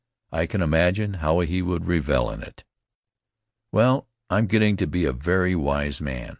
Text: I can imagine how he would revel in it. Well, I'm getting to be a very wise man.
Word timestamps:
I 0.31 0.47
can 0.47 0.63
imagine 0.63 1.13
how 1.21 1.41
he 1.41 1.61
would 1.61 1.85
revel 1.85 2.31
in 2.31 2.41
it. 2.41 2.63
Well, 3.71 4.07
I'm 4.31 4.47
getting 4.47 4.75
to 4.77 4.87
be 4.87 5.05
a 5.05 5.13
very 5.13 5.53
wise 5.55 6.01
man. 6.01 6.29